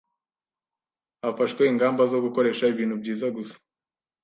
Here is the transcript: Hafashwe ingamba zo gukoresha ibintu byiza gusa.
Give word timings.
Hafashwe 1.23 1.61
ingamba 1.71 2.03
zo 2.11 2.19
gukoresha 2.25 2.63
ibintu 2.73 2.95
byiza 3.01 3.27
gusa. 3.35 3.55